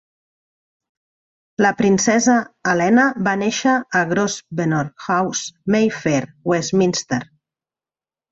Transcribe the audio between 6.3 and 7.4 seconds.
Westminster.